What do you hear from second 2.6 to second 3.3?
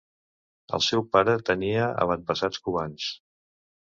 cubans.